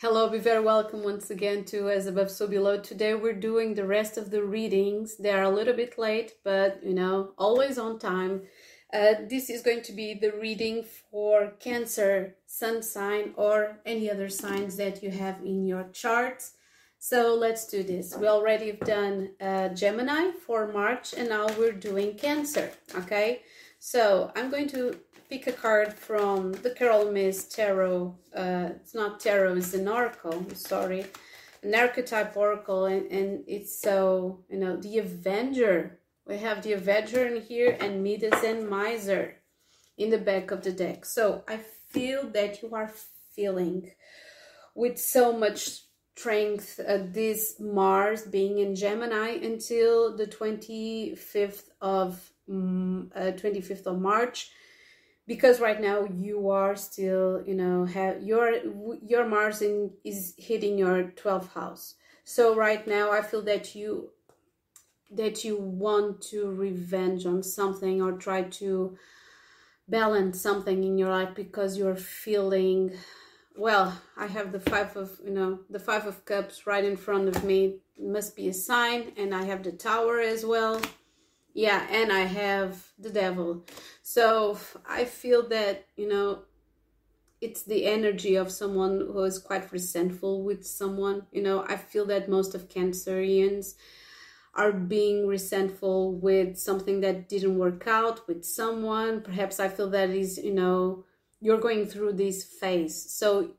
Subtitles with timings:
[0.00, 2.80] Hello, be very welcome once again to As Above So Below.
[2.80, 5.16] Today we're doing the rest of the readings.
[5.16, 8.42] They are a little bit late, but you know, always on time.
[8.92, 14.28] Uh, this is going to be the reading for Cancer, Sun sign, or any other
[14.28, 16.52] signs that you have in your charts.
[16.98, 18.14] So let's do this.
[18.14, 22.70] We already have done uh, Gemini for March, and now we're doing Cancer.
[22.94, 23.40] Okay,
[23.78, 28.16] so I'm going to pick a card from the Caroline Myss Tarot.
[28.34, 30.46] Uh, it's not tarot, it's an oracle.
[30.54, 31.06] Sorry,
[31.62, 35.98] an archetype oracle, and, and it's so you know the Avenger.
[36.26, 39.36] We have the Avenger in here and Midas and Miser
[39.96, 41.04] in the back of the deck.
[41.04, 42.92] So I feel that you are
[43.34, 43.92] feeling
[44.74, 45.82] with so much
[46.16, 54.00] strength uh, this Mars being in Gemini until the 25th of um, uh, 25th of
[54.00, 54.50] March
[55.26, 58.54] because right now you are still you know have your
[59.02, 61.94] your mars in is hitting your 12th house.
[62.24, 64.10] So right now i feel that you
[65.10, 68.96] that you want to revenge on something or try to
[69.88, 72.92] balance something in your life because you're feeling
[73.56, 77.28] well i have the five of you know the five of cups right in front
[77.28, 77.76] of me.
[77.96, 80.80] It must be a sign and i have the tower as well
[81.56, 83.64] yeah and i have the devil.
[84.02, 86.42] So i feel that you know
[87.40, 91.26] it's the energy of someone who is quite resentful with someone.
[91.32, 93.74] You know i feel that most of cancerians
[94.54, 99.22] are being resentful with something that didn't work out with someone.
[99.22, 101.04] Perhaps i feel that is you know
[101.40, 102.96] you're going through this phase.
[103.20, 103.52] So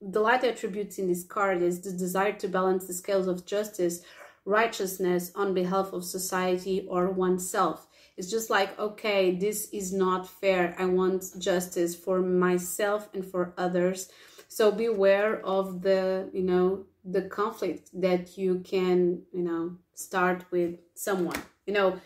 [0.00, 4.00] the light attributes in this card is the desire to balance the scales of justice
[4.44, 7.86] righteousness on behalf of society or oneself.
[8.16, 10.74] It's just like, okay, this is not fair.
[10.78, 14.10] I want justice for myself and for others.
[14.48, 20.78] So beware of the, you know, the conflict that you can, you know, start with
[20.94, 22.00] someone, you know.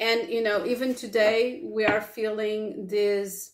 [0.00, 3.52] And, you know, even today we are feeling this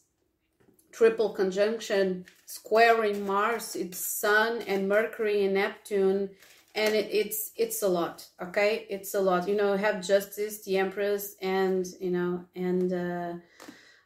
[0.92, 6.31] triple conjunction squaring Mars, it's Sun and Mercury and Neptune
[6.75, 8.87] and it, it's it's a lot okay?
[8.88, 9.49] It's a lot.
[9.49, 13.34] You know have justice the empress and you know and uh,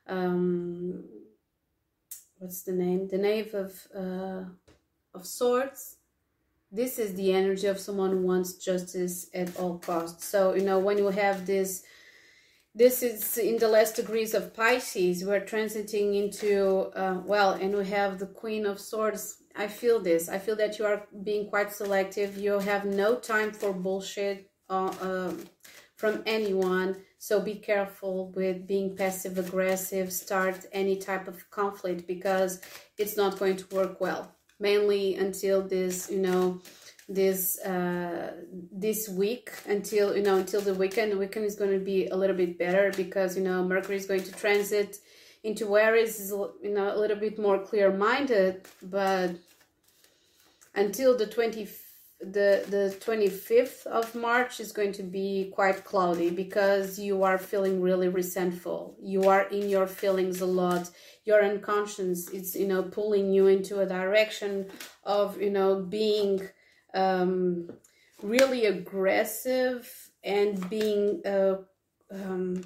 [0.09, 1.05] um
[2.39, 3.09] what's the name?
[3.09, 4.45] The knave of uh
[5.15, 5.97] of swords.
[6.73, 10.25] This is the energy of someone who wants justice at all costs.
[10.27, 11.85] So you know when you have this
[12.75, 17.87] this is in the last degrees of pisces we're transiting into uh, well and we
[17.87, 20.29] have the queen of swords I feel this.
[20.29, 22.37] I feel that you are being quite selective.
[22.37, 25.45] You have no time for bullshit uh, um,
[25.97, 26.97] from anyone.
[27.19, 32.61] So be careful with being passive aggressive, start any type of conflict because
[32.99, 34.33] it's not going to work well.
[34.61, 36.61] Mainly until this, you know,
[37.09, 38.33] this uh
[38.73, 42.17] this week until you know until the weekend the weekend is going to be a
[42.17, 44.99] little bit better because you know mercury is going to transit
[45.47, 46.31] into Aries is
[46.67, 49.31] you know a little bit more clear minded but
[50.75, 51.69] until the 20
[52.21, 57.83] the the 25th of March is going to be quite cloudy because you are feeling
[57.83, 58.97] really resentful.
[59.03, 60.89] You are in your feelings a lot.
[61.25, 64.71] Your unconscious is you know pulling you into a direction
[65.05, 66.49] of you know being
[66.95, 67.71] um
[68.23, 69.81] really aggressive
[70.25, 71.57] and being uh
[72.11, 72.65] um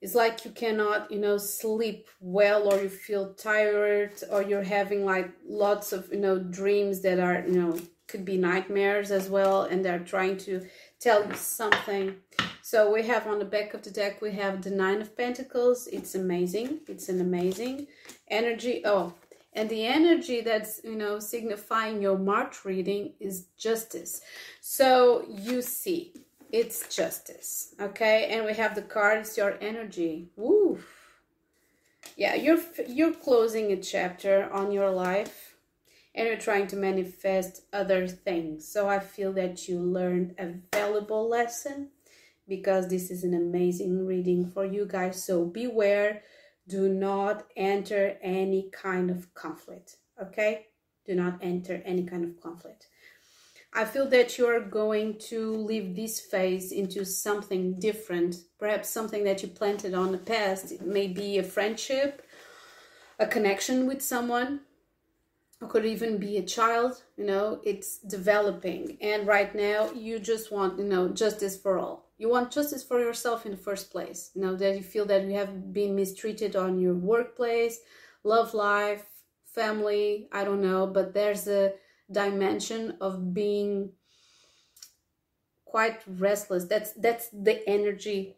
[0.00, 5.04] it's like you cannot you know sleep well or you feel tired or you're having
[5.04, 9.62] like lots of you know dreams that are you know could be nightmares as well
[9.62, 10.66] and they're trying to
[10.98, 12.16] tell you something.
[12.62, 15.88] So we have on the back of the deck we have the nine of pentacles.
[15.88, 16.80] It's amazing.
[16.86, 17.86] It's an amazing
[18.28, 18.82] energy.
[18.84, 19.14] Oh
[19.52, 24.20] and the energy that's you know signifying your march reading is justice.
[24.60, 26.14] So you see
[26.50, 28.28] it's justice okay?
[28.30, 30.30] And we have the cards your energy.
[30.36, 30.80] Woo.
[32.16, 35.56] yeah you're you're closing a chapter on your life
[36.14, 38.66] and you're trying to manifest other things.
[38.66, 41.90] So i feel that you learned a valuable lesson
[42.48, 45.22] because this is an amazing reading for you guys.
[45.22, 46.22] So beware
[46.66, 50.66] do not enter any kind of conflict okay?
[51.06, 52.88] Do not enter any kind of conflict
[53.72, 59.42] I feel that you're going to leave this phase into something different, perhaps something that
[59.42, 60.72] you planted on the past.
[60.72, 62.26] It may be a friendship,
[63.18, 64.60] a connection with someone,
[65.60, 67.02] or could even be a child.
[67.16, 72.10] You know, it's developing, and right now you just want, you know, justice for all.
[72.16, 74.30] You want justice for yourself in the first place.
[74.34, 77.78] You know that you feel that you have been mistreated on your workplace,
[78.24, 79.04] love life,
[79.58, 81.72] family i don't know but there's a
[82.10, 83.92] dimension of being
[85.64, 86.64] quite restless.
[86.64, 88.36] That's that's the energy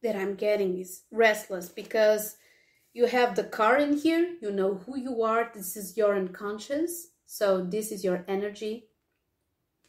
[0.00, 2.36] that i'm getting is restless because
[2.92, 7.08] you have the car in here you know who you are this is your unconscious
[7.30, 8.86] so this is your energy.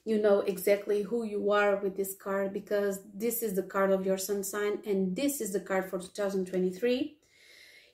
[0.04, 4.06] You know exactly who you are with this card because this is the card of
[4.06, 7.16] your sun sign and this is the card for 2023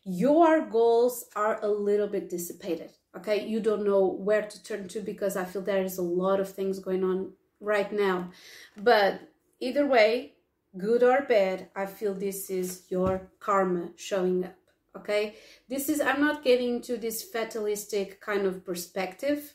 [0.08, 3.46] your goals are a little bit dissipated okay?
[3.46, 6.50] You don't know where to turn to because i feel there is a lot of
[6.50, 8.32] things going on right now.
[8.78, 9.22] But
[9.60, 10.34] either way
[10.78, 14.56] good or bad i feel this is your karma showing up
[14.96, 15.36] okay?
[15.70, 19.54] This is i'm not getting into this fatalistic kind of perspective.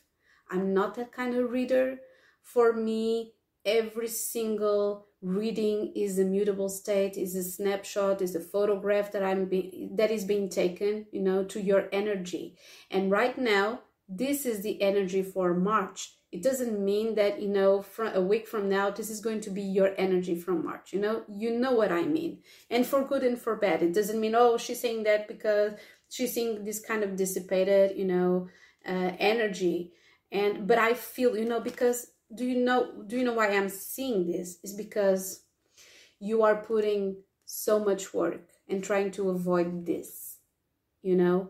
[0.49, 1.99] I'm not that kind of reader.
[2.41, 3.33] For me
[3.65, 9.45] every single reading is a mutable state is a snapshot is a photograph that i'm
[9.45, 12.55] being that is being taken you know to your energy.
[12.89, 16.15] And right now this is the energy for march.
[16.31, 19.51] It doesn't mean that you know from a week from now this is going to
[19.51, 21.23] be your energy from march you know?
[21.29, 22.39] You know what i mean.
[22.71, 23.83] And for good and for bad.
[23.83, 25.73] It doesn't mean oh she's saying that because
[26.09, 28.49] she's seeing this kind of dissipated you know
[28.87, 29.93] uh, energy.
[30.31, 33.69] And but i feel you know because do you know do you know why i'm
[33.69, 34.57] seeing this?
[34.63, 35.43] Is because
[36.19, 40.37] you are putting so much work and trying to avoid this
[41.01, 41.49] you know?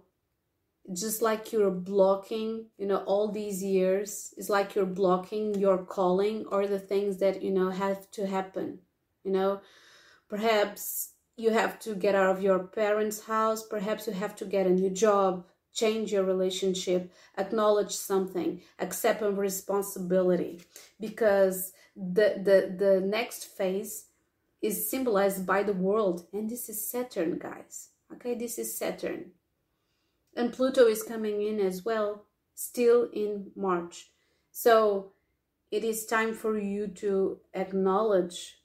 [0.94, 6.46] Just like you're blocking you know all these years it's like you're blocking your calling
[6.52, 8.80] or the things that you know have to happen
[9.24, 9.62] you know?
[10.30, 14.66] Perhaps you have to get out of your parents house perhaps you have to get
[14.66, 20.62] a new job change your relationship, acknowledge something, accept a responsibility
[21.00, 24.06] because the the the next phase
[24.62, 27.90] is symbolized by the world and this is Saturn guys.
[28.14, 29.32] Okay, this is Saturn.
[30.36, 34.12] And Pluto is coming in as well still in March.
[34.52, 35.14] So
[35.72, 38.58] it is time for you to acknowledge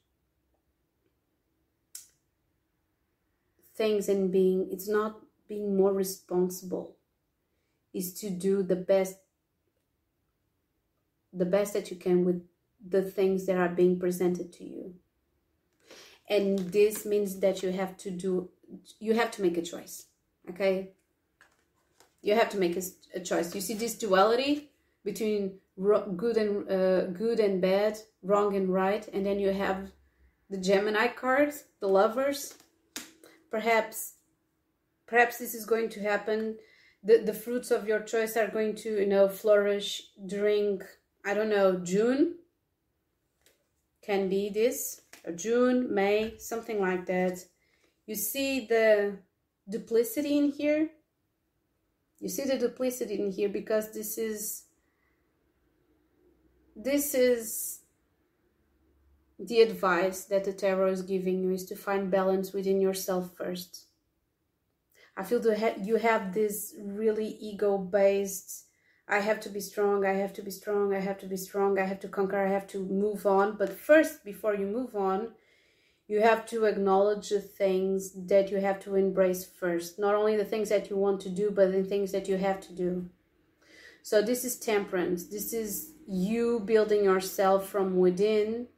[3.74, 6.95] things and being it's not being more responsible
[7.96, 9.16] is to do the best
[11.32, 12.42] the best that you can with
[12.88, 14.94] the things that are being presented to you.
[16.28, 18.50] And this means that you have to do
[18.98, 20.06] you have to make a choice
[20.50, 20.90] okay?
[22.22, 22.82] You have to make a,
[23.14, 23.54] a choice.
[23.54, 24.70] You see this duality
[25.04, 25.58] between
[26.16, 29.90] good and uh, good and bad wrong and right and then you have
[30.50, 32.54] the gemini cards the lovers.
[33.50, 34.14] Perhaps
[35.06, 36.56] perhaps this is going to happen
[37.06, 40.82] the, the fruits of your choice are going to you know flourish during
[41.24, 42.34] i don't know june?
[44.02, 45.02] Can be this
[45.34, 47.44] june may something like that.
[48.06, 49.18] You see the
[49.68, 50.90] duplicity in here?
[52.20, 54.64] You see the duplicity in here because this is
[56.76, 57.80] this is
[59.38, 63.85] the advice that the tarot is giving you is to find balance within yourself first
[65.16, 68.66] I feel that you have this really ego based
[69.08, 71.78] I have to be strong, I have to be strong, I have to be strong,
[71.78, 73.56] I have to conquer, I have to move on.
[73.56, 75.28] But first, before you move on,
[76.08, 79.98] you have to acknowledge the things that you have to embrace first.
[79.98, 82.60] Not only the things that you want to do, but the things that you have
[82.62, 83.08] to do.
[84.02, 85.26] So, this is temperance.
[85.26, 88.68] This is you building yourself from within,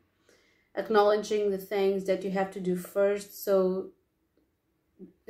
[0.74, 3.42] acknowledging the things that you have to do first.
[3.44, 3.92] So,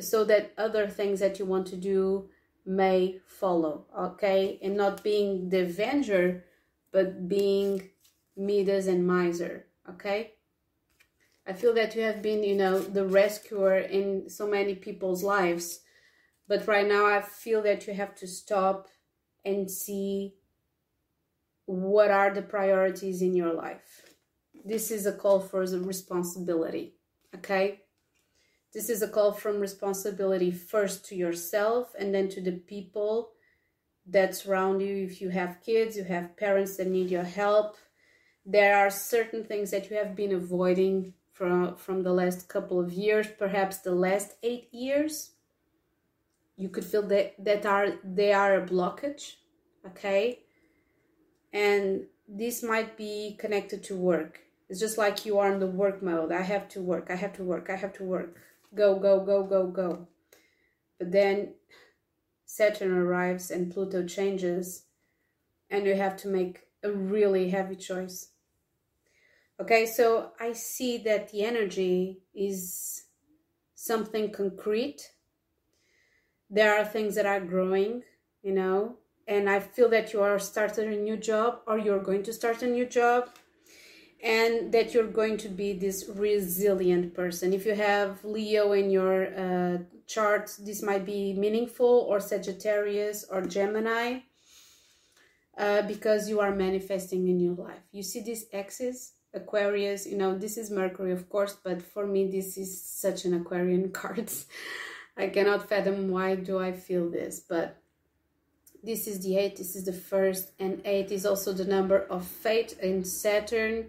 [0.00, 2.28] so that other things that you want to do
[2.64, 4.58] may follow okay?
[4.62, 6.44] And not being the avenger
[6.90, 7.90] but being
[8.36, 10.34] midas and miser okay?
[11.46, 15.80] I feel that you have been you know the rescuer in so many people's lives
[16.46, 18.88] but right now i feel that you have to stop
[19.44, 20.34] and see
[21.68, 24.14] what are the priorities in your life.
[24.64, 26.94] This is a call for the responsibility
[27.34, 27.82] okay
[28.74, 33.30] this is a call from responsibility first to yourself and then to the people
[34.06, 35.04] that surround you.
[35.04, 37.76] If you have kids, you have parents that need your help.
[38.44, 42.92] There are certain things that you have been avoiding from, from the last couple of
[42.92, 45.30] years, perhaps the last eight years.
[46.56, 49.34] You could feel that, that are they are a blockage,
[49.86, 50.40] okay?
[51.52, 54.40] And this might be connected to work.
[54.68, 56.32] It's just like you are in the work mode.
[56.32, 58.36] I have to work, I have to work, I have to work
[58.74, 60.08] go, go, go, go, go.
[60.98, 61.54] But then
[62.44, 64.84] Saturn arrives and Pluto changes,
[65.70, 68.30] and you have to make a really heavy choice.
[69.60, 73.04] Okay, so I see that the energy is
[73.74, 75.12] something concrete.
[76.48, 78.02] There are things that are growing,
[78.42, 78.96] you know,
[79.26, 82.62] and I feel that you are starting a new job or you're going to start
[82.62, 83.30] a new job
[84.22, 87.52] and that you're going to be this resilient person.
[87.52, 93.42] If you have Leo in your uh, chart, this might be meaningful, or Sagittarius or
[93.42, 94.20] Gemini,
[95.56, 97.82] uh, because you are manifesting in your life.
[97.92, 102.26] You see these X's, Aquarius, you know, this is Mercury, of course, but for me,
[102.26, 104.30] this is such an Aquarian card.
[105.16, 107.76] I cannot fathom why do I feel this, but
[108.82, 112.26] this is the eight, this is the first, and eight is also the number of
[112.26, 113.88] fate in Saturn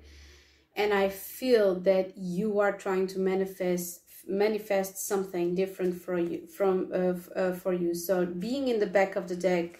[0.79, 6.75] and I feel that you are trying to manifest manifest something different for you from
[6.93, 7.93] uh, uh, for you.
[7.93, 9.79] So being in the back of the deck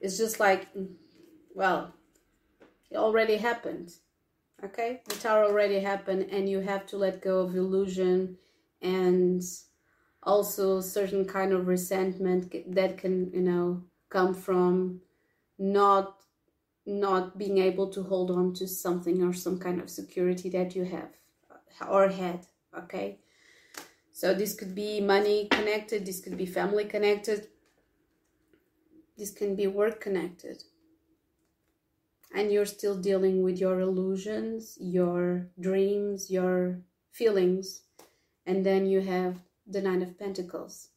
[0.00, 0.68] is just like,
[1.54, 1.92] well,
[2.90, 3.94] it already happened.
[4.64, 8.38] Okay, the tower already happened, and you have to let go of illusion
[8.80, 9.42] and
[10.22, 15.00] also certain kind of resentment that can you know come from
[15.58, 16.21] not
[16.84, 20.84] not being able to hold on to something or some kind of security that you
[20.84, 21.10] have
[21.50, 22.46] uh, or had
[22.76, 23.18] okay?
[24.12, 27.48] So this could be money connected this could be family connected
[29.16, 30.64] this can be work connected.
[32.34, 36.80] And you're still dealing with your illusions your dreams your
[37.12, 37.82] feelings
[38.46, 39.36] and then you have
[39.66, 40.88] the nine of pentacles.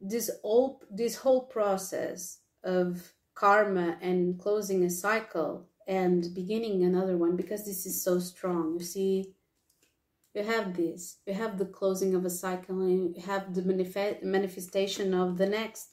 [0.00, 7.36] This whole this whole process of karma and closing a cycle and beginning another one
[7.36, 8.76] because this is so strong.
[8.78, 9.34] You see,
[10.34, 14.22] you have this, you have the closing of a cycle and you have the manifest
[14.22, 15.90] manifestation of the next.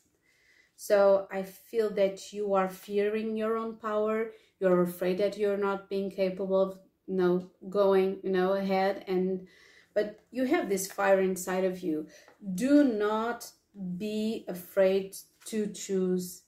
[0.75, 4.31] So I feel that you are fearing your own power.
[4.59, 9.47] You're afraid that you're not being capable of, you know, going, you know, ahead and
[9.93, 12.07] but you have this fire inside of you.
[12.55, 13.51] Do not
[13.97, 16.43] be afraid to choose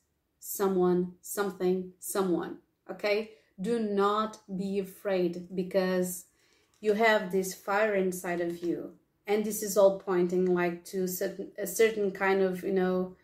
[0.54, 2.58] someone, something, someone.
[2.90, 3.32] Okay?
[3.60, 6.26] Do not be afraid because
[6.80, 8.94] you have this fire inside of you.
[9.26, 13.16] And this is all pointing like to certain, a certain kind of, you know,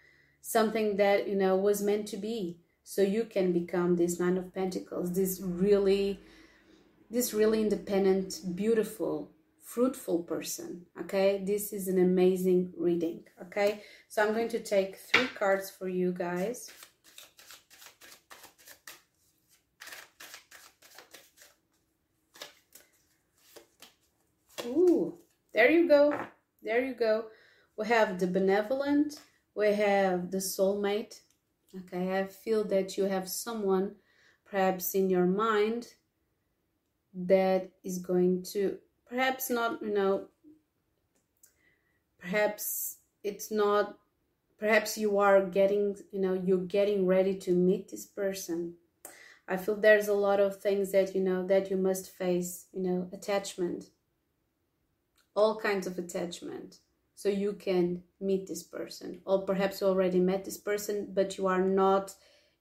[0.42, 2.58] something that, you know, was meant to be.
[2.84, 6.20] So you can become this Nine of Pentacles, this really,
[7.12, 9.30] this really independent, beautiful,
[9.62, 10.86] fruitful person.
[11.02, 13.26] Okay, this is an amazing reading.
[13.44, 16.72] Okay, so I'm going to take three cards for you guys.
[24.66, 25.18] Ooh,
[25.54, 26.20] there you go.
[26.62, 27.26] There you go.
[27.78, 29.20] We have the benevolent.
[29.56, 31.22] We have the soulmate.
[31.76, 33.96] Okay, I feel that you have someone
[34.46, 35.88] perhaps in your mind
[37.14, 40.28] that is going to perhaps not, you know,
[42.20, 43.98] perhaps it's not
[44.58, 48.74] perhaps you are getting you know you're getting ready to meet this person
[49.48, 52.82] i feel there's a lot of things that you know that you must face you
[52.82, 53.86] know attachment
[55.40, 56.80] all kinds of attachment.
[57.16, 59.22] So you can meet this person.
[59.26, 62.14] Or perhaps you already met this person but you are not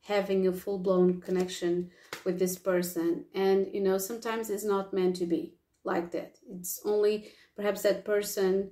[0.03, 1.91] having a full-blown connection
[2.25, 3.25] with this person.
[3.35, 5.55] And you know sometimes it's not meant to be
[5.85, 6.39] like that.
[6.49, 7.15] It's only
[7.57, 8.71] perhaps that person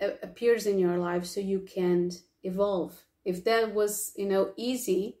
[0.00, 2.10] appears in your life so you can
[2.42, 2.92] evolve.
[3.24, 5.18] If that was you know easy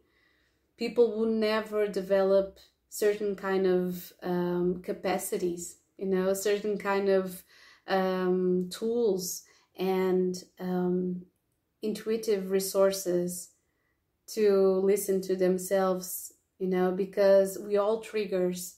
[0.76, 7.42] people would never develop certain kind of um, capacities you know certain kind of
[7.88, 9.42] um, tools
[9.78, 11.22] and um,
[11.82, 13.50] intuitive resources
[14.28, 18.76] to listen to themselves you know because we all triggers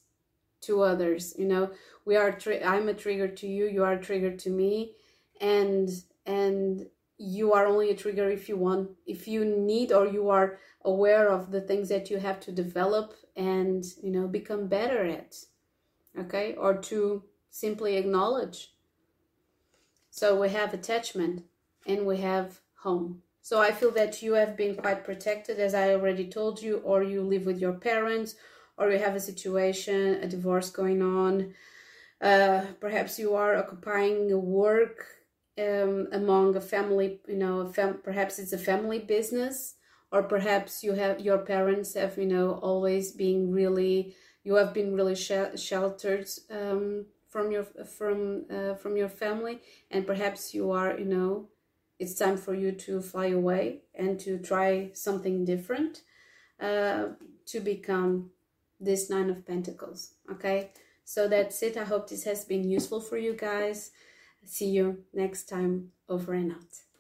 [0.61, 1.71] to others you know.
[2.05, 4.93] We are i'm a trigger to you you are a trigger to me
[5.41, 5.89] and
[6.27, 6.87] and
[7.19, 11.31] you are only a trigger if you want if you need or you are aware
[11.31, 15.37] of the things that you have to develop and you know become better at
[16.19, 16.55] okay?
[16.55, 18.72] Or to simply acknowledge
[20.13, 21.43] so we have attachment
[21.87, 23.23] and we have home.
[23.41, 27.03] So I feel that you have been quite protected, as I already told you, or
[27.03, 28.37] you live with your parents,
[28.77, 31.55] or you have a situation, a divorce going on.
[32.21, 34.99] Uh, perhaps you are occupying a work
[35.59, 39.75] um, among a family, you know, fam- perhaps it's a family business,
[40.13, 44.15] or perhaps you have your parents have, you know, always been really,
[44.45, 47.65] you have been really sh- sheltered um, from your
[47.99, 49.61] from uh, from your family
[49.91, 51.49] and perhaps you are you know
[51.99, 56.03] it's time for you to fly away and to try something different
[56.61, 57.05] uh,
[57.47, 58.31] to become
[58.81, 60.71] this nine of pentacles okay?
[61.05, 61.77] So that's it.
[61.77, 63.91] I hope this has been useful for you guys.
[64.45, 65.93] See you next time.
[66.09, 66.92] Over and out